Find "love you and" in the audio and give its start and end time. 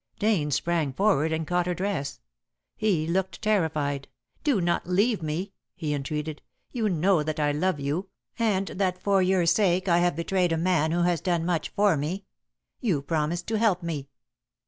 7.51-8.69